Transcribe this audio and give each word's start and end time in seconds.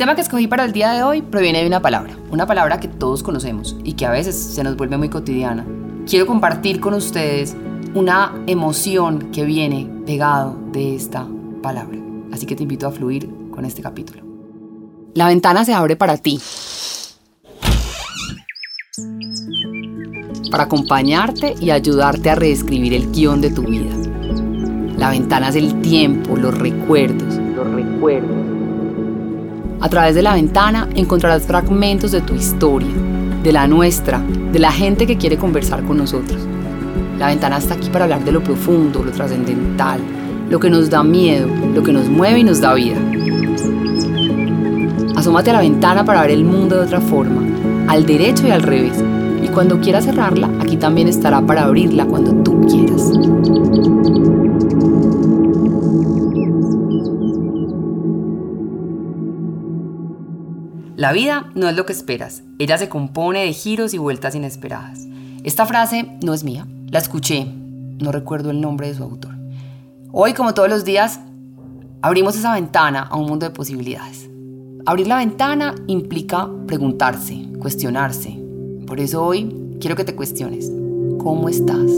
tema 0.00 0.14
que 0.14 0.22
escogí 0.22 0.46
para 0.46 0.64
el 0.64 0.72
día 0.72 0.92
de 0.92 1.02
hoy 1.02 1.20
proviene 1.20 1.60
de 1.60 1.66
una 1.66 1.82
palabra, 1.82 2.16
una 2.30 2.46
palabra 2.46 2.80
que 2.80 2.88
todos 2.88 3.22
conocemos 3.22 3.76
y 3.84 3.92
que 3.92 4.06
a 4.06 4.10
veces 4.10 4.34
se 4.34 4.64
nos 4.64 4.74
vuelve 4.74 4.96
muy 4.96 5.10
cotidiana. 5.10 5.66
Quiero 6.08 6.26
compartir 6.26 6.80
con 6.80 6.94
ustedes 6.94 7.54
una 7.92 8.32
emoción 8.46 9.30
que 9.30 9.44
viene 9.44 9.90
pegado 10.06 10.56
de 10.72 10.94
esta 10.94 11.26
palabra. 11.62 11.98
Así 12.32 12.46
que 12.46 12.56
te 12.56 12.62
invito 12.62 12.86
a 12.86 12.92
fluir 12.92 13.28
con 13.50 13.66
este 13.66 13.82
capítulo. 13.82 14.22
La 15.12 15.28
ventana 15.28 15.66
se 15.66 15.74
abre 15.74 15.96
para 15.96 16.16
ti. 16.16 16.40
Para 20.50 20.62
acompañarte 20.62 21.56
y 21.60 21.72
ayudarte 21.72 22.30
a 22.30 22.36
reescribir 22.36 22.94
el 22.94 23.12
guion 23.12 23.42
de 23.42 23.50
tu 23.50 23.64
vida. 23.64 23.94
La 24.96 25.10
ventana 25.10 25.50
es 25.50 25.56
el 25.56 25.78
tiempo, 25.82 26.38
los 26.38 26.56
recuerdos. 26.56 27.34
Los 27.54 27.70
recuerdos. 27.70 28.49
A 29.82 29.88
través 29.88 30.14
de 30.14 30.20
la 30.20 30.34
ventana 30.34 30.88
encontrarás 30.94 31.44
fragmentos 31.44 32.12
de 32.12 32.20
tu 32.20 32.34
historia, 32.34 32.90
de 33.42 33.50
la 33.50 33.66
nuestra, 33.66 34.20
de 34.52 34.58
la 34.58 34.70
gente 34.70 35.06
que 35.06 35.16
quiere 35.16 35.38
conversar 35.38 35.82
con 35.84 35.96
nosotros. 35.96 36.38
La 37.18 37.28
ventana 37.28 37.56
está 37.56 37.74
aquí 37.74 37.88
para 37.88 38.04
hablar 38.04 38.22
de 38.22 38.32
lo 38.32 38.42
profundo, 38.44 39.02
lo 39.02 39.10
trascendental, 39.10 40.00
lo 40.50 40.60
que 40.60 40.68
nos 40.68 40.90
da 40.90 41.02
miedo, 41.02 41.48
lo 41.74 41.82
que 41.82 41.94
nos 41.94 42.08
mueve 42.08 42.40
y 42.40 42.44
nos 42.44 42.60
da 42.60 42.74
vida. 42.74 42.98
Asómate 45.16 45.48
a 45.48 45.54
la 45.54 45.60
ventana 45.60 46.04
para 46.04 46.20
ver 46.22 46.32
el 46.32 46.44
mundo 46.44 46.76
de 46.76 46.82
otra 46.82 47.00
forma, 47.00 47.42
al 47.88 48.04
derecho 48.04 48.46
y 48.46 48.50
al 48.50 48.62
revés. 48.62 49.02
Y 49.42 49.48
cuando 49.48 49.80
quieras 49.80 50.04
cerrarla, 50.04 50.50
aquí 50.60 50.76
también 50.76 51.08
estará 51.08 51.40
para 51.40 51.64
abrirla 51.64 52.04
cuando 52.04 52.34
tú 52.42 52.60
quieras. 52.66 53.19
La 61.00 61.12
vida 61.12 61.50
no 61.54 61.66
es 61.66 61.74
lo 61.74 61.86
que 61.86 61.94
esperas, 61.94 62.42
ella 62.58 62.76
se 62.76 62.90
compone 62.90 63.46
de 63.46 63.54
giros 63.54 63.94
y 63.94 63.96
vueltas 63.96 64.34
inesperadas. 64.34 65.06
Esta 65.44 65.64
frase 65.64 66.18
no 66.22 66.34
es 66.34 66.44
mía, 66.44 66.66
la 66.90 66.98
escuché, 66.98 67.46
no 67.46 68.12
recuerdo 68.12 68.50
el 68.50 68.60
nombre 68.60 68.88
de 68.88 68.94
su 68.94 69.04
autor. 69.04 69.32
Hoy, 70.12 70.34
como 70.34 70.52
todos 70.52 70.68
los 70.68 70.84
días, 70.84 71.18
abrimos 72.02 72.36
esa 72.36 72.52
ventana 72.52 73.00
a 73.00 73.16
un 73.16 73.24
mundo 73.24 73.46
de 73.46 73.50
posibilidades. 73.50 74.28
Abrir 74.84 75.06
la 75.06 75.16
ventana 75.16 75.74
implica 75.86 76.50
preguntarse, 76.66 77.48
cuestionarse. 77.58 78.38
Por 78.86 79.00
eso 79.00 79.24
hoy 79.24 79.78
quiero 79.80 79.96
que 79.96 80.04
te 80.04 80.14
cuestiones. 80.14 80.70
¿Cómo 81.16 81.48
estás? 81.48 81.90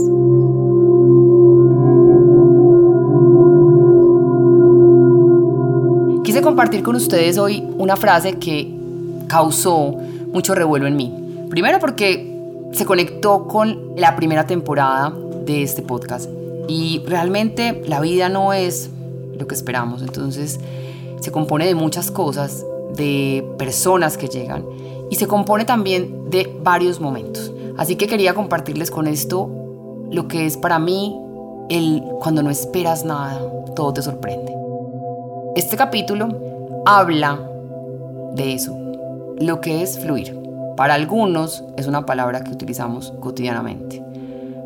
Quise 6.23 6.41
compartir 6.41 6.85
con 6.85 6.95
ustedes 6.95 7.37
hoy 7.37 7.69
una 7.79 7.97
frase 7.97 8.39
que 8.39 8.81
causó 9.33 9.97
mucho 10.31 10.55
revuelo 10.55 10.87
en 10.87 10.95
mí. 10.95 11.11
Primero 11.49 11.79
porque 11.79 12.69
se 12.73 12.85
conectó 12.85 13.49
con 13.49 13.95
la 13.97 14.15
primera 14.15 14.47
temporada 14.47 15.11
de 15.47 15.63
este 15.63 15.81
podcast 15.81 16.29
y 16.69 17.03
realmente 17.07 17.83
la 17.87 18.01
vida 18.01 18.29
no 18.29 18.53
es 18.53 18.91
lo 19.39 19.47
que 19.47 19.55
esperamos, 19.55 20.03
entonces 20.03 20.61
se 21.21 21.33
compone 21.33 21.65
de 21.67 21.75
muchas 21.75 22.11
cosas, 22.11 22.63
de 22.95 23.43
personas 23.57 24.19
que 24.19 24.29
llegan 24.29 24.67
y 25.11 25.15
se 25.17 25.27
compone 25.27 25.65
también 25.65 26.29
de 26.29 26.55
varios 26.63 27.01
momentos. 27.01 27.53
Así 27.79 27.97
que 27.97 28.09
quería 28.09 28.35
compartirles 28.35 28.91
con 28.91 29.07
esto 29.07 29.49
lo 30.11 30.29
que 30.29 30.45
es 30.45 30.59
para 30.59 30.79
mí 30.79 31.19
el 31.71 32.03
cuando 32.21 32.43
no 32.43 32.51
esperas 32.51 33.07
nada, 33.07 33.41
todo 33.75 33.95
te 33.95 34.03
sorprende. 34.03 34.53
Este 35.57 35.79
capítulo 35.79 36.29
habla 36.85 37.41
de 38.35 38.53
eso, 38.53 38.82
lo 39.47 39.61
que 39.61 39.83
es 39.83 39.99
fluir. 39.99 40.39
Para 40.77 40.95
algunos 40.95 41.65
es 41.77 41.87
una 41.87 42.07
palabra 42.07 42.45
que 42.45 42.53
utilizamos 42.53 43.13
cotidianamente. 43.21 44.03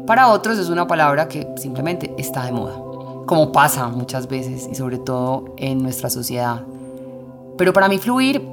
Para 0.06 0.28
otros 0.28 0.58
es 0.58 0.68
una 0.68 0.86
palabra 0.86 1.28
que 1.28 1.48
simplemente 1.56 2.14
está 2.18 2.44
de 2.44 2.52
moda, 2.52 2.76
como 3.26 3.52
pasa 3.52 3.88
muchas 3.88 4.28
veces 4.28 4.68
y 4.70 4.74
sobre 4.74 4.98
todo 4.98 5.54
en 5.56 5.82
nuestra 5.82 6.10
sociedad. 6.10 6.62
Pero 7.56 7.72
para 7.72 7.88
mí 7.88 7.98
fluir 7.98 8.46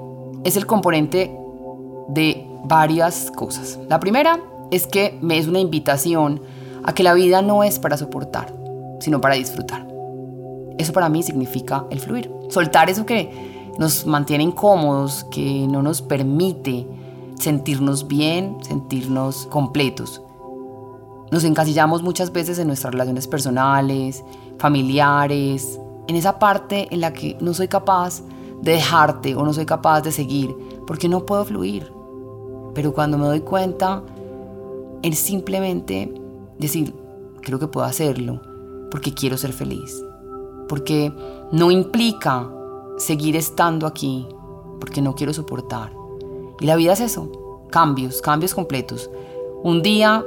es 0.44 0.56
el 0.56 0.66
componente 0.66 1.36
de 2.08 2.48
varias 2.64 3.30
cosas. 3.32 3.78
La 3.90 4.00
primera 4.00 4.40
es 4.72 4.88
que 4.88 5.18
me 5.22 5.38
es 5.38 5.48
una 5.48 5.60
invitación 5.60 6.42
a 6.84 6.94
que 6.94 7.04
la 7.04 7.14
vida 7.14 7.42
no 7.42 7.64
es 7.64 7.80
para 7.80 7.98
soportar, 7.98 8.54
sino 9.00 9.22
para 9.22 9.36
disfrutar. 9.36 9.86
Eso 10.78 10.94
para 10.94 11.10
mí 11.10 11.22
significa 11.22 11.86
el 11.92 12.00
fluir. 12.00 12.32
Soltar 12.50 12.90
eso 12.90 13.06
que 13.06 13.53
nos 13.78 14.06
mantiene 14.06 14.44
incómodos, 14.44 15.26
que 15.26 15.68
no 15.68 15.82
nos 15.82 16.02
permite 16.02 16.88
sentirnos 17.40 18.08
bien, 18.08 18.58
sentirnos 18.62 19.48
completos. 19.48 20.22
Nos 21.32 21.44
encasillamos 21.44 22.04
muchas 22.04 22.32
veces 22.32 22.60
en 22.60 22.68
nuestras 22.68 22.94
relaciones 22.94 23.28
personales, 23.28 24.24
familiares, 24.60 25.80
en 26.08 26.16
esa 26.16 26.38
parte 26.38 26.88
en 26.92 27.02
la 27.02 27.14
que 27.14 27.38
no 27.42 27.54
soy 27.54 27.68
capaz 27.68 28.22
de 28.62 28.74
dejarte 28.74 29.36
o 29.36 29.44
no 29.44 29.54
soy 29.54 29.66
capaz 29.66 30.02
de 30.02 30.12
seguir 30.12 30.56
porque 30.86 31.10
no 31.10 31.26
puedo 31.26 31.44
fluir. 31.44 31.92
Pero 32.74 32.94
cuando 32.94 33.18
me 33.18 33.26
doy 33.26 33.42
cuenta, 33.42 34.04
es 35.02 35.20
simplemente 35.20 36.14
decir, 36.60 36.94
creo 37.42 37.60
que 37.60 37.68
puedo 37.68 37.86
hacerlo 37.86 38.42
porque 38.92 39.14
quiero 39.14 39.38
ser 39.38 39.54
feliz. 39.54 40.04
Porque 40.68 41.12
no 41.52 41.72
implica 41.72 42.50
seguir 42.98 43.36
estando 43.36 43.88
aquí 43.88 44.28
porque 44.80 45.02
no 45.02 45.16
quiero 45.16 45.34
soportar. 45.34 45.94
Y 46.60 46.66
la 46.66 46.76
vida 46.76 46.94
es 46.94 47.00
eso, 47.00 47.66
cambios, 47.70 48.22
cambios 48.22 48.54
completos. 48.54 49.10
Un 49.64 49.82
día 49.82 50.24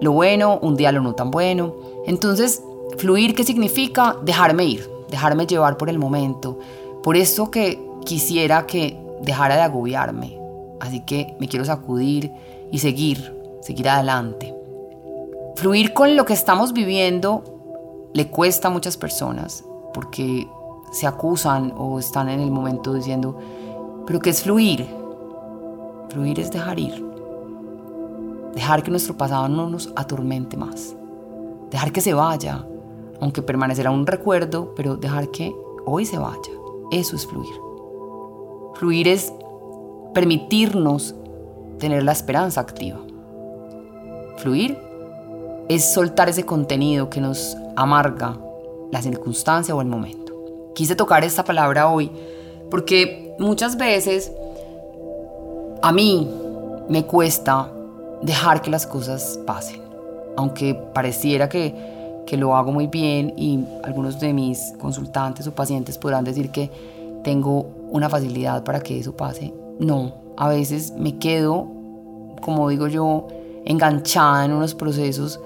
lo 0.00 0.12
bueno, 0.12 0.58
un 0.62 0.76
día 0.76 0.92
lo 0.92 1.00
no 1.02 1.14
tan 1.14 1.30
bueno. 1.30 1.74
Entonces, 2.06 2.62
fluir, 2.98 3.34
¿qué 3.34 3.44
significa? 3.44 4.16
Dejarme 4.22 4.64
ir, 4.64 4.90
dejarme 5.10 5.46
llevar 5.46 5.76
por 5.76 5.88
el 5.88 5.98
momento. 5.98 6.58
Por 7.02 7.16
eso 7.16 7.50
que 7.50 7.80
quisiera 8.04 8.66
que 8.66 8.98
dejara 9.22 9.56
de 9.56 9.62
agobiarme. 9.62 10.38
Así 10.80 11.00
que 11.00 11.36
me 11.38 11.48
quiero 11.48 11.64
sacudir 11.64 12.30
y 12.72 12.78
seguir, 12.78 13.34
seguir 13.60 13.88
adelante. 13.88 14.54
Fluir 15.56 15.92
con 15.92 16.16
lo 16.16 16.24
que 16.24 16.32
estamos 16.32 16.72
viviendo 16.72 17.42
le 18.12 18.28
cuesta 18.28 18.68
a 18.68 18.70
muchas 18.70 18.96
personas 18.96 19.64
porque 19.92 20.46
se 20.90 21.06
acusan 21.06 21.72
o 21.76 21.98
están 21.98 22.28
en 22.28 22.40
el 22.40 22.50
momento 22.50 22.92
diciendo, 22.92 23.36
pero 24.06 24.18
¿qué 24.20 24.30
es 24.30 24.42
fluir? 24.42 24.86
Fluir 26.08 26.40
es 26.40 26.50
dejar 26.50 26.78
ir. 26.78 27.04
Dejar 28.54 28.82
que 28.82 28.90
nuestro 28.90 29.16
pasado 29.16 29.48
no 29.48 29.70
nos 29.70 29.92
atormente 29.94 30.56
más. 30.56 30.96
Dejar 31.70 31.92
que 31.92 32.00
se 32.00 32.14
vaya, 32.14 32.66
aunque 33.20 33.42
permanecerá 33.42 33.90
un 33.90 34.06
recuerdo, 34.06 34.74
pero 34.74 34.96
dejar 34.96 35.28
que 35.28 35.54
hoy 35.86 36.04
se 36.04 36.18
vaya. 36.18 36.50
Eso 36.90 37.14
es 37.14 37.26
fluir. 37.26 37.54
Fluir 38.74 39.06
es 39.06 39.32
permitirnos 40.12 41.14
tener 41.78 42.02
la 42.02 42.12
esperanza 42.12 42.60
activa. 42.60 42.98
Fluir 44.38 44.76
es 45.68 45.92
soltar 45.92 46.28
ese 46.28 46.44
contenido 46.44 47.08
que 47.10 47.20
nos 47.20 47.56
amarga 47.76 48.36
la 48.90 49.00
circunstancia 49.00 49.74
o 49.74 49.80
el 49.80 49.86
momento. 49.86 50.19
Quise 50.80 50.96
tocar 50.96 51.22
esta 51.24 51.44
palabra 51.44 51.90
hoy 51.90 52.10
porque 52.70 53.34
muchas 53.38 53.76
veces 53.76 54.32
a 55.82 55.92
mí 55.92 56.26
me 56.88 57.04
cuesta 57.04 57.70
dejar 58.22 58.62
que 58.62 58.70
las 58.70 58.86
cosas 58.86 59.38
pasen, 59.46 59.82
aunque 60.38 60.74
pareciera 60.74 61.50
que, 61.50 62.22
que 62.26 62.38
lo 62.38 62.56
hago 62.56 62.72
muy 62.72 62.86
bien 62.86 63.34
y 63.36 63.62
algunos 63.82 64.18
de 64.20 64.32
mis 64.32 64.72
consultantes 64.80 65.46
o 65.46 65.52
pacientes 65.52 65.98
podrán 65.98 66.24
decir 66.24 66.50
que 66.50 66.70
tengo 67.22 67.66
una 67.90 68.08
facilidad 68.08 68.64
para 68.64 68.80
que 68.80 68.98
eso 68.98 69.14
pase. 69.14 69.52
No, 69.78 70.14
a 70.38 70.48
veces 70.48 70.92
me 70.92 71.18
quedo, 71.18 71.68
como 72.40 72.70
digo 72.70 72.88
yo, 72.88 73.28
enganchada 73.66 74.46
en 74.46 74.52
unos 74.52 74.74
procesos 74.74 75.40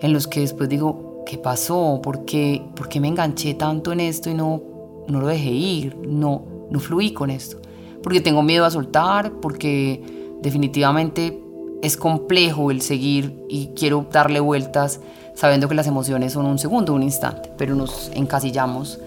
en 0.00 0.14
los 0.14 0.26
que 0.26 0.40
después 0.40 0.66
digo, 0.70 1.24
¿qué 1.26 1.36
pasó? 1.36 2.00
¿Por 2.02 2.24
qué, 2.24 2.64
¿Por 2.74 2.88
qué 2.88 3.00
me 3.00 3.08
enganché 3.08 3.52
tanto 3.52 3.92
en 3.92 4.00
esto 4.00 4.30
y 4.30 4.34
no, 4.34 4.62
no 5.08 5.20
lo 5.20 5.26
dejé 5.26 5.50
ir? 5.50 5.96
No, 5.96 6.44
no 6.70 6.78
fluí 6.78 7.12
con 7.12 7.30
esto 7.30 7.58
porque 8.02 8.20
tengo 8.20 8.42
miedo 8.42 8.64
a 8.64 8.70
soltar, 8.70 9.32
porque 9.32 10.02
definitivamente 10.40 11.42
es 11.82 11.96
complejo 11.96 12.70
el 12.70 12.80
seguir 12.80 13.44
y 13.48 13.68
quiero 13.76 14.06
darle 14.10 14.40
vueltas 14.40 15.00
sabiendo 15.34 15.68
que 15.68 15.74
las 15.74 15.86
emociones 15.86 16.32
son 16.32 16.46
un 16.46 16.58
segundo, 16.58 16.94
un 16.94 17.02
instante, 17.02 17.50
pero 17.56 17.74
nos 17.74 18.10
encasillamos 18.14 18.98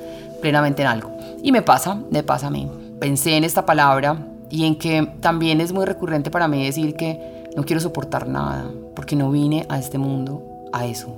plenamente 0.42 0.82
en 0.82 0.88
algo. 0.88 1.12
Y 1.44 1.52
me 1.52 1.62
pasa, 1.62 2.00
me 2.10 2.24
pasa 2.24 2.48
a 2.48 2.52
mí. 2.52 2.70
Pensé 3.00 3.36
en 3.36 3.44
esta 3.44 3.66
palabra 3.66 4.28
y 4.50 4.66
en 4.66 4.76
que 4.76 5.12
también 5.20 5.60
es 5.62 5.74
muy 5.74 5.86
recurrente 5.86 6.32
para 6.32 6.48
mí 6.48 6.64
decir 6.64 6.96
que 6.96 7.50
no 7.56 7.64
quiero 7.64 7.82
soportar 7.82 8.28
nada, 8.28 8.66
porque 8.96 9.16
no 9.16 9.32
vine 9.32 9.66
a 9.68 9.78
este 9.78 9.98
mundo 9.98 10.44
a 10.72 10.86
eso. 10.86 11.14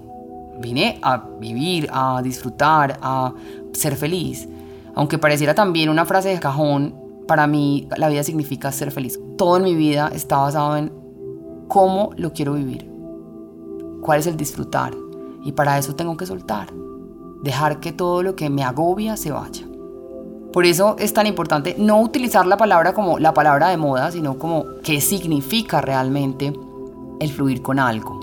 Vine 0.59 1.00
a 1.01 1.18
vivir, 1.39 1.89
a 1.91 2.21
disfrutar, 2.24 2.97
a 3.01 3.33
ser 3.74 3.95
feliz. 3.95 4.47
Aunque 4.95 5.17
pareciera 5.17 5.55
también 5.55 5.89
una 5.89 6.05
frase 6.05 6.29
de 6.29 6.39
cajón, 6.39 6.95
para 7.27 7.47
mí 7.47 7.87
la 7.97 8.09
vida 8.09 8.23
significa 8.23 8.71
ser 8.71 8.91
feliz. 8.91 9.19
Todo 9.37 9.57
en 9.57 9.63
mi 9.63 9.75
vida 9.75 10.11
está 10.13 10.37
basado 10.37 10.77
en 10.77 10.91
cómo 11.67 12.11
lo 12.15 12.33
quiero 12.33 12.53
vivir, 12.53 12.89
cuál 14.01 14.19
es 14.19 14.27
el 14.27 14.37
disfrutar. 14.37 14.93
Y 15.43 15.51
para 15.51 15.77
eso 15.77 15.95
tengo 15.95 16.15
que 16.15 16.25
soltar, 16.25 16.67
dejar 17.41 17.79
que 17.79 17.91
todo 17.91 18.23
lo 18.23 18.35
que 18.35 18.49
me 18.49 18.63
agobia 18.63 19.17
se 19.17 19.31
vaya. 19.31 19.65
Por 20.53 20.65
eso 20.65 20.95
es 20.99 21.13
tan 21.13 21.25
importante 21.25 21.75
no 21.79 21.99
utilizar 21.99 22.45
la 22.45 22.57
palabra 22.57 22.93
como 22.93 23.17
la 23.17 23.33
palabra 23.33 23.69
de 23.69 23.77
moda, 23.77 24.11
sino 24.11 24.37
como 24.37 24.65
qué 24.83 25.01
significa 25.01 25.81
realmente 25.81 26.53
el 27.19 27.31
fluir 27.31 27.63
con 27.63 27.79
algo. 27.79 28.19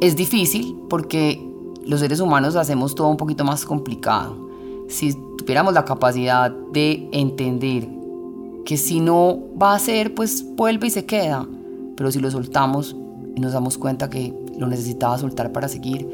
Es 0.00 0.16
difícil 0.16 0.82
porque 0.88 1.46
los 1.86 2.00
seres 2.00 2.20
humanos 2.20 2.56
hacemos 2.56 2.94
todo 2.94 3.08
un 3.08 3.18
poquito 3.18 3.44
más 3.44 3.66
complicado. 3.66 4.48
Si 4.88 5.14
tuviéramos 5.44 5.74
la 5.74 5.84
capacidad 5.84 6.50
de 6.50 7.08
entender 7.12 7.86
que 8.64 8.76
si 8.76 9.00
no 9.00 9.38
va 9.60 9.74
a 9.74 9.78
ser, 9.78 10.14
pues 10.14 10.44
vuelve 10.56 10.86
y 10.86 10.90
se 10.90 11.04
queda. 11.04 11.46
Pero 11.96 12.10
si 12.10 12.18
lo 12.18 12.30
soltamos 12.30 12.96
y 13.36 13.40
nos 13.40 13.52
damos 13.52 13.76
cuenta 13.78 14.08
que 14.08 14.34
lo 14.58 14.66
necesitaba 14.66 15.18
soltar 15.18 15.52
para 15.52 15.68
seguir, 15.68 16.08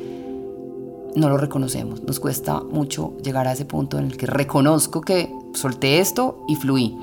no 1.15 1.29
lo 1.29 1.37
reconocemos. 1.37 2.03
Nos 2.03 2.19
cuesta 2.19 2.61
mucho 2.61 3.15
llegar 3.23 3.47
a 3.47 3.53
ese 3.53 3.65
punto 3.65 3.99
en 3.99 4.07
el 4.07 4.17
que 4.17 4.27
reconozco 4.27 5.01
que 5.01 5.33
solté 5.55 6.01
esto 6.01 6.45
y 6.49 6.57
fluí. 6.57 6.97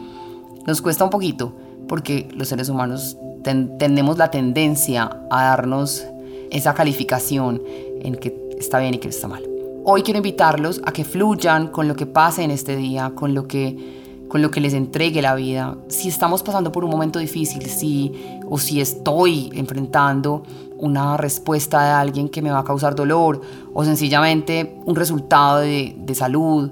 Nos 0.66 0.82
cuesta 0.82 1.04
un 1.04 1.10
poquito 1.10 1.54
porque 1.88 2.28
los 2.36 2.50
seres 2.50 2.70
humanos 2.70 3.18
tenemos 3.44 4.18
la 4.18 4.30
tendencia 4.30 5.10
a 5.32 5.44
darnos 5.44 6.06
esa 6.52 6.74
calificación 6.74 7.62
en 8.02 8.16
que 8.16 8.50
está 8.60 8.80
bien 8.80 8.96
y 8.96 8.98
que 8.98 9.08
está 9.08 9.28
mal. 9.30 9.57
Hoy 9.90 10.04
quiero 10.04 10.18
invitarlos 10.18 10.82
a 10.84 10.92
que 10.92 11.06
fluyan 11.06 11.70
con 11.70 11.88
lo 11.88 11.96
que 11.96 12.06
pase 12.06 12.44
en 12.44 12.52
este 12.52 12.76
día, 12.76 13.14
con 13.16 13.34
lo 13.34 13.48
que 13.48 14.26
con 14.28 14.42
lo 14.42 14.52
que 14.52 14.60
les 14.60 14.74
entregue 14.74 15.22
la 15.22 15.34
vida. 15.34 15.78
Si 15.88 16.10
estamos 16.10 16.44
pasando 16.44 16.74
por 16.74 16.84
un 16.84 16.92
momento 16.92 17.20
difícil, 17.20 17.66
si 17.68 18.12
o 18.50 18.58
si 18.58 18.82
estoy 18.82 19.50
enfrentando 19.54 20.44
una 20.78 21.16
respuesta 21.16 21.86
de 21.86 21.92
alguien 21.92 22.28
que 22.28 22.42
me 22.42 22.52
va 22.52 22.60
a 22.60 22.64
causar 22.66 22.96
dolor 22.96 23.40
o 23.74 23.86
sencillamente 23.86 24.78
un 24.84 24.98
resultado 24.98 25.60
de, 25.60 25.96
de 25.98 26.16
salud, 26.16 26.70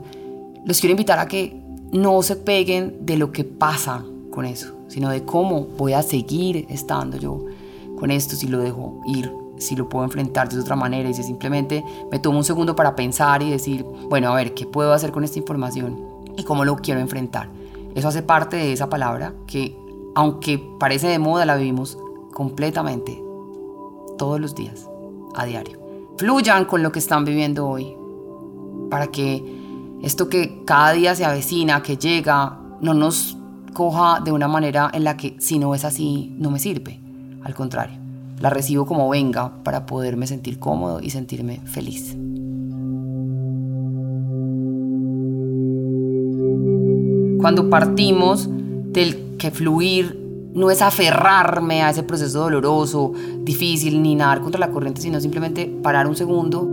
los 0.66 0.82
quiero 0.82 0.92
invitar 0.92 1.18
a 1.18 1.30
que 1.30 1.58
no 1.94 2.22
se 2.22 2.36
peguen 2.36 2.98
de 3.06 3.16
lo 3.16 3.32
que 3.32 3.46
pasa 3.46 4.04
con 4.30 4.44
eso, 4.44 4.74
sino 4.90 5.10
de 5.10 5.24
cómo 5.24 5.68
voy 5.78 5.94
a 5.94 6.02
seguir 6.02 6.66
estando 6.68 7.16
yo 7.16 7.46
con 7.98 8.12
esto 8.12 8.36
si 8.36 8.50
lo 8.50 8.60
dejo 8.60 9.00
ir 9.08 9.45
si 9.58 9.76
lo 9.76 9.88
puedo 9.90 10.06
enfrentar 10.06 10.50
de 10.50 10.60
otra 10.60 10.76
manera 10.76 11.10
y 11.10 11.14
si 11.14 11.24
simplemente 11.24 11.84
me 12.12 12.20
tomo 12.20 12.38
un 12.38 12.44
segundo 12.44 12.76
para 12.76 12.96
pensar 12.96 13.42
y 13.42 13.50
decir, 13.50 13.84
bueno, 14.10 14.32
a 14.32 14.36
ver, 14.36 14.54
¿qué 14.54 14.66
puedo 14.66 14.94
hacer 14.94 15.12
con 15.12 15.24
esta 15.24 15.40
información 15.40 15.98
y 16.38 16.44
cómo 16.44 16.66
lo 16.66 16.76
quiero 16.78 17.00
enfrentar? 17.00 17.50
Eso 17.96 18.08
hace 18.08 18.22
parte 18.22 18.58
de 18.58 18.74
esa 18.74 18.90
palabra 18.90 19.34
que, 19.48 19.78
aunque 20.16 20.60
parece 20.80 21.08
de 21.08 21.20
moda, 21.20 21.46
la 21.46 21.56
vivimos 21.56 21.98
completamente 22.34 23.22
todos 24.18 24.40
los 24.40 24.56
días, 24.56 24.90
a 25.34 25.46
diario. 25.46 25.80
Fluyan 26.18 26.66
con 26.66 26.84
lo 26.84 26.92
que 26.92 27.00
están 27.00 27.26
viviendo 27.26 27.68
hoy 27.68 27.96
para 28.90 29.08
que 29.08 29.44
esto 30.02 30.30
que 30.30 30.64
cada 30.66 30.92
día 30.92 31.16
se 31.16 31.26
avecina, 31.26 31.82
que 31.82 31.98
llega, 31.98 32.60
no 32.82 32.94
nos 32.94 33.38
coja 33.74 34.22
de 34.22 34.32
una 34.32 34.48
manera 34.48 34.90
en 34.94 35.04
la 35.04 35.18
que 35.18 35.36
si 35.40 35.60
no 35.60 35.74
es 35.76 35.84
así, 35.84 36.34
no 36.38 36.52
me 36.52 36.60
sirve. 36.60 37.00
Al 37.44 37.54
contrario 37.54 38.05
la 38.40 38.50
recibo 38.50 38.86
como 38.86 39.10
venga 39.10 39.52
para 39.64 39.86
poderme 39.86 40.28
sentir 40.28 40.60
cómodo 40.60 41.00
y 41.02 41.10
sentirme 41.10 41.62
feliz. 41.66 42.16
Cuando 47.40 47.70
partimos 47.70 48.50
del 48.50 49.38
que 49.38 49.52
fluir 49.52 50.26
no 50.54 50.72
es 50.72 50.82
aferrarme 50.82 51.84
a 51.84 51.90
ese 51.90 52.02
proceso 52.02 52.40
doloroso, 52.40 53.14
difícil, 53.42 54.02
ni 54.02 54.16
nadar 54.16 54.42
contra 54.42 54.60
la 54.60 54.72
corriente, 54.72 55.02
sino 55.02 55.20
simplemente 55.20 55.68
parar 55.68 56.08
un 56.08 56.16
segundo, 56.16 56.68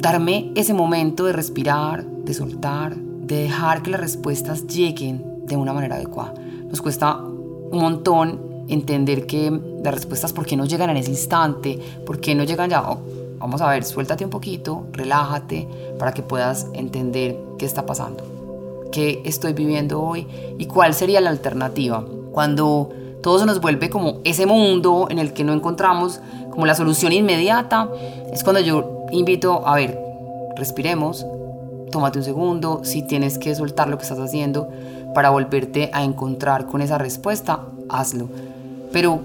darme 0.00 0.52
ese 0.54 0.74
momento 0.74 1.24
de 1.24 1.32
respirar, 1.32 2.04
de 2.04 2.34
soltar, 2.34 2.94
de 2.96 3.36
dejar 3.42 3.82
que 3.82 3.90
las 3.90 4.00
respuestas 4.00 4.66
lleguen 4.66 5.24
de 5.46 5.56
una 5.56 5.72
manera 5.72 5.96
adecuada. 5.96 6.34
Nos 6.70 6.82
cuesta 6.82 7.16
un 7.16 7.80
montón 7.80 8.38
entender 8.68 9.26
que 9.26 9.50
las 9.82 9.94
respuestas, 9.94 10.32
¿por 10.32 10.46
qué 10.46 10.56
no 10.56 10.66
llegan 10.66 10.90
en 10.90 10.98
ese 10.98 11.10
instante? 11.10 11.78
¿Por 12.06 12.20
qué 12.20 12.34
no 12.34 12.44
llegan 12.44 12.70
ya? 12.70 12.88
Oh, 12.88 12.98
vamos 13.38 13.60
a 13.60 13.68
ver, 13.68 13.84
suéltate 13.84 14.24
un 14.24 14.30
poquito, 14.30 14.86
relájate 14.92 15.66
para 15.98 16.12
que 16.12 16.22
puedas 16.22 16.66
entender 16.74 17.36
qué 17.58 17.66
está 17.66 17.86
pasando, 17.86 18.24
qué 18.92 19.22
estoy 19.24 19.52
viviendo 19.52 20.02
hoy 20.02 20.26
y 20.58 20.66
cuál 20.66 20.94
sería 20.94 21.20
la 21.20 21.30
alternativa. 21.30 22.04
Cuando 22.32 22.90
todo 23.22 23.38
se 23.38 23.46
nos 23.46 23.60
vuelve 23.60 23.90
como 23.90 24.20
ese 24.24 24.46
mundo 24.46 25.08
en 25.10 25.18
el 25.18 25.32
que 25.32 25.44
no 25.44 25.52
encontramos 25.52 26.20
como 26.50 26.66
la 26.66 26.74
solución 26.74 27.12
inmediata, 27.12 27.90
es 28.32 28.44
cuando 28.44 28.60
yo 28.60 29.06
invito 29.12 29.66
a 29.66 29.74
ver, 29.76 29.98
respiremos, 30.56 31.24
tómate 31.90 32.18
un 32.18 32.24
segundo, 32.24 32.80
si 32.84 33.02
tienes 33.02 33.38
que 33.38 33.54
soltar 33.54 33.88
lo 33.88 33.96
que 33.96 34.02
estás 34.02 34.18
haciendo 34.18 34.68
para 35.14 35.30
volverte 35.30 35.90
a 35.92 36.04
encontrar 36.04 36.66
con 36.66 36.82
esa 36.82 36.98
respuesta, 36.98 37.60
hazlo 37.88 38.28
pero 38.92 39.20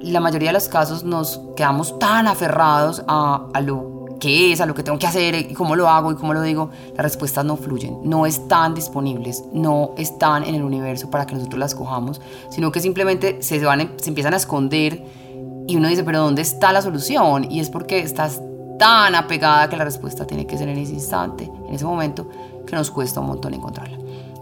la 0.00 0.20
mayoría 0.20 0.48
de 0.48 0.54
los 0.54 0.68
casos 0.68 1.04
nos 1.04 1.40
quedamos 1.56 1.98
tan 1.98 2.26
aferrados 2.26 3.02
a, 3.06 3.48
lo 3.64 4.16
que 4.20 4.52
es, 4.52 4.60
a 4.60 4.66
lo 4.66 4.74
que 4.74 4.82
tengo 4.82 4.98
que 4.98 5.06
hacer 5.06 5.34
y 5.34 5.54
cómo 5.54 5.76
lo 5.76 5.88
hago 5.88 6.12
y 6.12 6.16
cómo 6.16 6.34
lo 6.34 6.42
digo, 6.42 6.70
las 6.96 7.04
respuestas 7.04 7.44
no 7.44 7.56
fluyen, 7.56 7.98
no 8.04 8.26
están 8.26 8.74
disponibles, 8.74 9.44
no 9.52 9.92
están 9.96 10.44
en 10.44 10.54
el 10.54 10.62
universo 10.62 11.10
para 11.10 11.26
que 11.26 11.34
nosotros 11.34 11.58
las 11.58 11.74
cojamos, 11.74 12.20
sino 12.50 12.72
que 12.72 12.80
simplemente 12.80 13.42
se, 13.42 13.62
van, 13.64 13.92
se 13.96 14.08
empiezan 14.08 14.34
a 14.34 14.36
esconder 14.36 15.04
y 15.66 15.76
uno 15.76 15.88
dice, 15.88 16.02
pero 16.02 16.20
¿dónde 16.20 16.42
está 16.42 16.72
la 16.72 16.82
solución? 16.82 17.50
Y 17.50 17.60
es 17.60 17.70
porque 17.70 18.00
estás 18.00 18.40
tan 18.78 19.14
apegada 19.14 19.68
que 19.68 19.76
la 19.76 19.84
respuesta 19.84 20.26
tiene 20.26 20.46
que 20.46 20.58
ser 20.58 20.68
en 20.68 20.78
ese 20.78 20.92
instante, 20.92 21.50
en 21.68 21.74
ese 21.74 21.84
momento, 21.84 22.28
que 22.66 22.74
nos 22.74 22.90
cuesta 22.90 23.20
un 23.20 23.26
montón 23.26 23.54
encontrarla. 23.54 23.96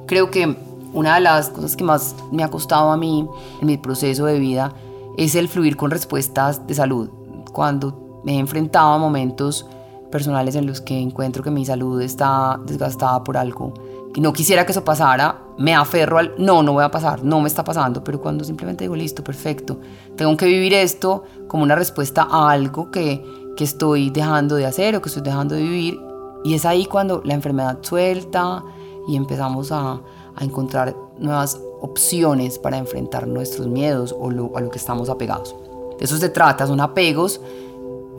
Creo 0.07 0.31
que 0.31 0.57
una 0.93 1.15
de 1.15 1.21
las 1.21 1.51
cosas 1.51 1.77
que 1.77 1.85
más 1.85 2.15
me 2.31 2.43
ha 2.43 2.49
costado 2.49 2.91
a 2.91 2.97
mí 2.97 3.29
en 3.61 3.67
mi 3.67 3.77
proceso 3.77 4.27
de 4.27 4.39
vida 4.39 4.73
es 5.17 5.35
el 5.35 5.49
fluir 5.49 5.77
con 5.77 5.91
respuestas 5.91 6.67
de 6.67 6.75
salud. 6.75 7.11
Cuando 7.53 8.21
me 8.25 8.37
he 8.37 8.39
enfrentado 8.39 8.93
a 8.93 8.99
momentos 8.99 9.67
personales 10.11 10.55
en 10.57 10.67
los 10.67 10.81
que 10.81 10.99
encuentro 10.99 11.43
que 11.43 11.51
mi 11.51 11.65
salud 11.65 12.01
está 12.01 12.61
desgastada 12.67 13.23
por 13.23 13.37
algo 13.37 13.73
que 14.13 14.21
no 14.21 14.33
quisiera 14.33 14.67
que 14.67 14.73
eso 14.73 14.85
pasara, 14.85 15.41
me 15.59 15.75
aferro 15.75 16.19
al 16.19 16.35
no, 16.39 16.63
no 16.63 16.73
voy 16.73 16.85
a 16.85 16.91
pasar, 16.91 17.23
no 17.23 17.41
me 17.41 17.49
está 17.49 17.63
pasando, 17.63 18.03
pero 18.03 18.21
cuando 18.21 18.45
simplemente 18.45 18.85
digo 18.85 18.97
listo, 18.97 19.23
perfecto, 19.23 19.79
tengo 20.17 20.37
que 20.37 20.47
vivir 20.47 20.75
esto 20.75 21.25
como 21.47 21.63
una 21.63 21.77
respuesta 21.77 22.27
a 22.29 22.51
algo 22.51 22.91
que, 22.91 23.23
que 23.57 23.65
estoy 23.65 24.11
dejando 24.11 24.57
de 24.57 24.67
hacer 24.67 24.97
o 24.97 25.03
que 25.03 25.09
estoy 25.09 25.23
dejando 25.23 25.55
de 25.55 25.63
vivir, 25.63 26.01
y 26.43 26.55
es 26.55 26.65
ahí 26.65 26.87
cuando 26.87 27.23
la 27.25 27.35
enfermedad 27.35 27.79
suelta 27.83 28.65
y 29.11 29.17
empezamos 29.17 29.73
a, 29.73 30.01
a 30.37 30.45
encontrar 30.45 30.95
nuevas 31.19 31.61
opciones 31.81 32.59
para 32.59 32.79
enfrentar 32.79 33.27
nuestros 33.27 33.67
miedos 33.67 34.15
o 34.17 34.29
a 34.57 34.61
lo 34.61 34.71
que 34.71 34.79
estamos 34.79 35.09
apegados. 35.09 35.57
De 35.99 36.05
eso 36.05 36.17
se 36.17 36.29
trata, 36.29 36.67
son 36.67 36.81
apegos 36.81 37.41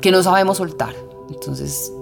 que 0.01 0.11
no 0.11 0.21
sabemos 0.21 0.57
soltar. 0.57 0.93
Entonces, 1.29 1.93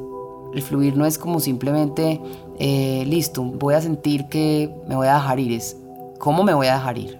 el 0.55 0.61
fluir 0.63 0.97
no 0.97 1.05
es 1.05 1.19
como 1.19 1.39
simplemente, 1.39 2.19
eh, 2.57 3.03
listo, 3.05 3.43
voy 3.43 3.75
a 3.75 3.81
sentir 3.81 4.27
que 4.27 4.73
me 4.87 4.95
voy 4.95 5.07
a 5.07 5.15
dejar 5.15 5.39
ir, 5.39 5.51
es 5.51 5.77
cómo 6.17 6.43
me 6.43 6.55
voy 6.55 6.65
a 6.65 6.73
dejar 6.73 6.97
ir, 6.97 7.19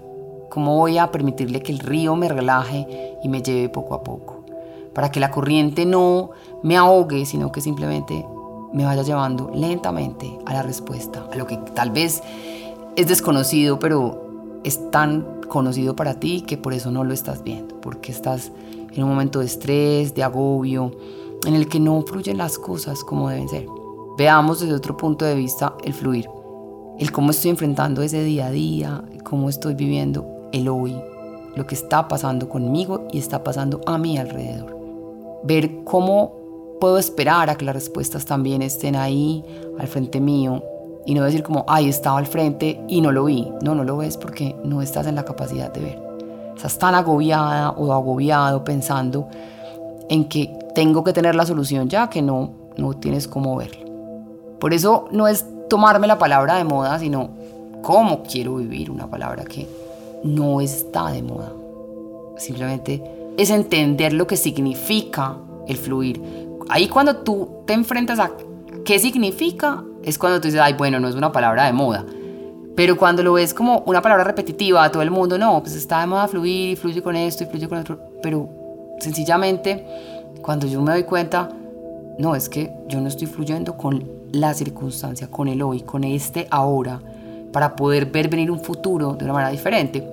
cómo 0.50 0.76
voy 0.76 0.98
a 0.98 1.12
permitirle 1.12 1.62
que 1.62 1.70
el 1.70 1.78
río 1.78 2.16
me 2.16 2.28
relaje 2.28 3.16
y 3.22 3.28
me 3.28 3.42
lleve 3.42 3.68
poco 3.68 3.94
a 3.94 4.02
poco, 4.02 4.44
para 4.92 5.12
que 5.12 5.20
la 5.20 5.30
corriente 5.30 5.86
no 5.86 6.30
me 6.64 6.76
ahogue, 6.76 7.24
sino 7.24 7.52
que 7.52 7.60
simplemente 7.60 8.26
me 8.72 8.84
vaya 8.84 9.02
llevando 9.02 9.50
lentamente 9.54 10.38
a 10.46 10.54
la 10.54 10.62
respuesta, 10.62 11.26
a 11.32 11.36
lo 11.36 11.46
que 11.46 11.56
tal 11.74 11.90
vez 11.90 12.22
es 12.96 13.08
desconocido, 13.08 13.78
pero 13.78 14.60
es 14.64 14.90
tan 14.90 15.40
conocido 15.48 15.96
para 15.96 16.14
ti 16.14 16.42
que 16.42 16.56
por 16.56 16.72
eso 16.72 16.90
no 16.90 17.04
lo 17.04 17.12
estás 17.12 17.42
viendo, 17.42 17.80
porque 17.80 18.12
estás 18.12 18.52
en 18.92 19.02
un 19.02 19.10
momento 19.10 19.40
de 19.40 19.46
estrés, 19.46 20.14
de 20.14 20.22
agobio, 20.22 20.92
en 21.46 21.54
el 21.54 21.68
que 21.68 21.80
no 21.80 22.02
fluyen 22.02 22.38
las 22.38 22.58
cosas 22.58 23.02
como 23.04 23.28
deben 23.28 23.48
ser. 23.48 23.66
Veamos 24.16 24.60
desde 24.60 24.74
otro 24.74 24.96
punto 24.96 25.24
de 25.24 25.34
vista 25.34 25.74
el 25.84 25.94
fluir, 25.94 26.28
el 26.98 27.12
cómo 27.12 27.30
estoy 27.30 27.50
enfrentando 27.50 28.02
ese 28.02 28.22
día 28.22 28.46
a 28.46 28.50
día, 28.50 29.02
cómo 29.24 29.48
estoy 29.48 29.74
viviendo 29.74 30.26
el 30.52 30.68
hoy, 30.68 30.94
lo 31.56 31.66
que 31.66 31.74
está 31.74 32.08
pasando 32.08 32.48
conmigo 32.48 33.06
y 33.12 33.18
está 33.18 33.42
pasando 33.42 33.80
a 33.86 33.98
mi 33.98 34.18
alrededor. 34.18 34.78
Ver 35.42 35.84
cómo 35.84 36.39
puedo 36.80 36.98
esperar 36.98 37.50
a 37.50 37.56
que 37.56 37.64
las 37.64 37.74
respuestas 37.74 38.24
también 38.24 38.62
estén 38.62 38.96
ahí 38.96 39.44
al 39.78 39.86
frente 39.86 40.20
mío 40.20 40.64
y 41.06 41.14
no 41.14 41.24
decir 41.24 41.42
como, 41.42 41.64
ay, 41.68 41.88
estaba 41.88 42.18
al 42.18 42.26
frente 42.26 42.80
y 42.88 43.00
no 43.00 43.12
lo 43.12 43.24
vi. 43.24 43.48
No, 43.62 43.74
no 43.74 43.84
lo 43.84 43.96
ves 43.96 44.16
porque 44.16 44.56
no 44.64 44.82
estás 44.82 45.06
en 45.06 45.14
la 45.14 45.24
capacidad 45.24 45.72
de 45.72 45.80
ver. 45.80 46.02
Estás 46.56 46.78
tan 46.78 46.94
agobiada 46.94 47.70
o 47.70 47.92
agobiado 47.92 48.64
pensando 48.64 49.28
en 50.08 50.28
que 50.28 50.58
tengo 50.74 51.04
que 51.04 51.12
tener 51.12 51.34
la 51.34 51.46
solución 51.46 51.88
ya 51.88 52.10
que 52.10 52.22
no, 52.22 52.50
no 52.76 52.94
tienes 52.94 53.28
cómo 53.28 53.56
verlo. 53.56 53.88
Por 54.58 54.74
eso 54.74 55.08
no 55.10 55.28
es 55.28 55.46
tomarme 55.68 56.06
la 56.06 56.18
palabra 56.18 56.56
de 56.56 56.64
moda, 56.64 56.98
sino 56.98 57.30
cómo 57.82 58.22
quiero 58.22 58.56
vivir, 58.56 58.90
una 58.90 59.08
palabra 59.08 59.44
que 59.44 59.66
no 60.24 60.60
está 60.60 61.10
de 61.12 61.22
moda. 61.22 61.52
Simplemente 62.36 63.02
es 63.36 63.50
entender 63.50 64.12
lo 64.12 64.26
que 64.26 64.36
significa 64.36 65.36
el 65.66 65.76
fluir. 65.76 66.49
Ahí 66.70 66.86
cuando 66.86 67.16
tú 67.16 67.64
te 67.66 67.72
enfrentas 67.72 68.20
a 68.20 68.30
qué 68.84 69.00
significa, 69.00 69.82
es 70.04 70.16
cuando 70.16 70.40
tú 70.40 70.46
dices, 70.46 70.60
ay, 70.60 70.74
bueno, 70.74 71.00
no 71.00 71.08
es 71.08 71.16
una 71.16 71.32
palabra 71.32 71.66
de 71.66 71.72
moda. 71.72 72.06
Pero 72.76 72.96
cuando 72.96 73.24
lo 73.24 73.32
ves 73.32 73.52
como 73.52 73.80
una 73.86 74.00
palabra 74.00 74.22
repetitiva 74.22 74.84
a 74.84 74.92
todo 74.92 75.02
el 75.02 75.10
mundo, 75.10 75.36
no, 75.36 75.60
pues 75.60 75.74
está 75.74 76.00
de 76.00 76.06
moda 76.06 76.28
fluir 76.28 76.70
y 76.70 76.76
fluye 76.76 77.02
con 77.02 77.16
esto 77.16 77.42
y 77.42 77.48
fluye 77.48 77.68
con 77.68 77.78
otro. 77.78 77.98
Pero 78.22 78.48
sencillamente, 79.00 79.84
cuando 80.42 80.68
yo 80.68 80.80
me 80.80 80.92
doy 80.92 81.02
cuenta, 81.02 81.48
no, 82.20 82.36
es 82.36 82.48
que 82.48 82.72
yo 82.86 83.00
no 83.00 83.08
estoy 83.08 83.26
fluyendo 83.26 83.76
con 83.76 84.08
la 84.30 84.54
circunstancia, 84.54 85.28
con 85.28 85.48
el 85.48 85.62
hoy, 85.62 85.80
con 85.80 86.04
este 86.04 86.46
ahora, 86.52 87.00
para 87.52 87.74
poder 87.74 88.06
ver 88.06 88.28
venir 88.28 88.48
un 88.48 88.60
futuro 88.60 89.14
de 89.14 89.24
una 89.24 89.34
manera 89.34 89.50
diferente. 89.50 90.06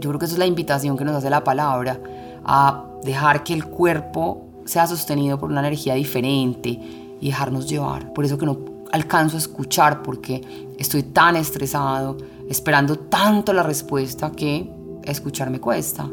Yo 0.00 0.10
creo 0.10 0.18
que 0.18 0.24
eso 0.24 0.34
es 0.34 0.40
la 0.40 0.46
invitación 0.46 0.98
que 0.98 1.04
nos 1.04 1.14
hace 1.14 1.30
la 1.30 1.44
palabra, 1.44 2.00
a 2.44 2.84
dejar 3.04 3.44
que 3.44 3.54
el 3.54 3.66
cuerpo 3.66 4.49
sea 4.70 4.86
sostenido 4.86 5.36
por 5.36 5.50
una 5.50 5.60
energía 5.60 5.94
diferente 5.94 6.78
y 7.20 7.26
dejarnos 7.26 7.68
llevar. 7.68 8.12
Por 8.12 8.24
eso 8.24 8.38
que 8.38 8.46
no 8.46 8.56
alcanzo 8.92 9.36
a 9.36 9.40
escuchar 9.40 10.00
porque 10.02 10.68
estoy 10.78 11.02
tan 11.02 11.34
estresado, 11.34 12.16
esperando 12.48 12.96
tanto 12.96 13.52
la 13.52 13.64
respuesta 13.64 14.30
que 14.30 14.70
escuchar 15.02 15.50
me 15.50 15.60
cuesta. 15.60 16.08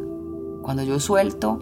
Cuando 0.64 0.82
yo 0.82 1.00
suelto 1.00 1.60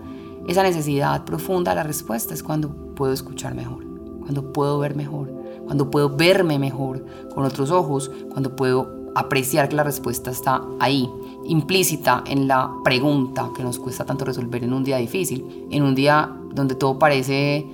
esa 0.48 0.64
necesidad 0.64 1.25
profunda 1.25 1.72
de 1.72 1.75
la 1.75 1.84
respuesta 1.84 2.34
es 2.34 2.42
cuando 2.42 2.70
puedo 2.96 3.12
escuchar 3.12 3.56
mejor, 3.56 3.84
cuando 4.22 4.54
puedo 4.54 4.80
ver 4.80 4.96
mejor, 4.96 5.30
cuando 5.66 5.92
puedo 5.92 6.16
verme 6.16 6.60
mejor 6.60 7.06
con 7.34 7.44
otros 7.44 7.72
ojos, 7.72 8.10
cuando 8.32 8.56
puedo 8.56 9.12
apreciar 9.16 9.68
que 9.68 9.75
la 9.75 9.84
respuesta 9.84 10.32
está 10.32 10.62
ahí, 10.80 11.10
implícita 11.46 12.24
en 12.25 12.48
la 12.48 12.72
pregunta 12.86 13.50
que 13.54 13.64
nos 13.64 13.80
cuesta 13.80 14.06
tanto 14.06 14.24
resolver 14.24 14.64
en 14.64 14.72
un 14.72 14.86
día 14.86 14.96
difícil, 14.98 15.68
en 15.72 15.84
un 15.84 15.94
día 15.94 16.32
donde 16.56 16.76
todo 16.76 16.98
parece 16.98 17.66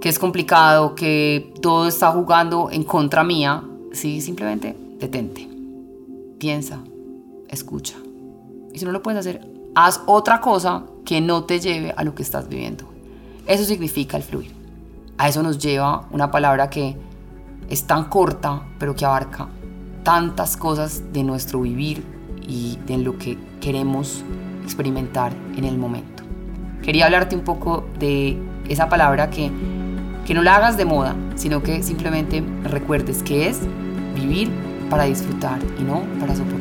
que 0.00 0.08
es 0.08 0.18
complicado, 0.18 0.94
que 0.94 1.52
todo 1.60 1.88
está 1.88 2.10
jugando 2.10 2.70
en 2.70 2.84
contra 2.84 3.24
mía, 3.24 3.62
sí, 3.92 4.20
simplemente 4.20 4.76
detente, 4.98 5.48
piensa, 6.38 6.80
escucha. 7.48 7.96
Y 8.72 8.78
si 8.78 8.84
no 8.84 8.92
lo 8.92 9.02
puedes 9.02 9.20
hacer, 9.20 9.46
haz 9.74 10.02
otra 10.06 10.40
cosa 10.40 10.84
que 11.04 11.20
no 11.20 11.44
te 11.44 11.60
lleve 11.60 11.92
a 11.96 12.04
lo 12.04 12.14
que 12.14 12.22
estás 12.22 12.48
viviendo. 12.48 12.84
Eso 13.46 13.64
significa 13.64 14.16
el 14.16 14.22
fluir. 14.22 14.54
A 15.16 15.28
eso 15.28 15.42
nos 15.42 15.58
lleva 15.58 16.06
una 16.10 16.30
palabra 16.30 16.70
que 16.70 16.96
es 17.68 17.86
tan 17.86 18.04
corta, 18.04 18.62
pero 18.78 18.94
que 18.94 19.04
abarca 19.04 19.48
tantas 20.04 20.56
cosas 20.56 21.12
de 21.12 21.24
nuestro 21.24 21.60
vivir 21.60 22.04
y 22.46 22.78
de 22.86 22.98
lo 22.98 23.18
que 23.18 23.36
queremos 23.60 24.22
experimentar 24.62 25.32
en 25.56 25.64
el 25.64 25.76
momento. 25.76 26.17
Quería 26.82 27.06
hablarte 27.06 27.36
un 27.36 27.42
poco 27.42 27.86
de 27.98 28.36
esa 28.68 28.88
palabra 28.88 29.30
que 29.30 29.50
que 30.28 30.34
no 30.34 30.42
la 30.42 30.56
hagas 30.56 30.76
de 30.76 30.84
moda, 30.84 31.16
sino 31.36 31.62
que 31.62 31.82
simplemente 31.82 32.44
recuerdes 32.62 33.22
que 33.22 33.48
es 33.48 33.60
vivir 34.14 34.50
para 34.90 35.04
disfrutar 35.04 35.58
y 35.80 35.82
no 35.82 36.02
para 36.20 36.36
sufrir. 36.36 36.57